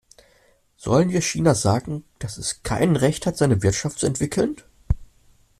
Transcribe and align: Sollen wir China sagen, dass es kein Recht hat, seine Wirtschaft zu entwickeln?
Sollen 0.77 1.11
wir 1.11 1.21
China 1.21 1.53
sagen, 1.53 2.03
dass 2.17 2.39
es 2.39 2.63
kein 2.63 2.95
Recht 2.95 3.27
hat, 3.27 3.37
seine 3.37 3.61
Wirtschaft 3.61 3.99
zu 3.99 4.07
entwickeln? 4.07 4.55